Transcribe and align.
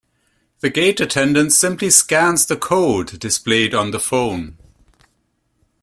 The 0.61 0.71
gate 0.71 0.99
attendant 0.99 1.53
simply 1.53 1.91
scans 1.91 2.47
the 2.47 2.55
code 2.57 3.19
displayed 3.19 3.75
on 3.75 3.91
the 3.91 3.99
phone. 3.99 4.57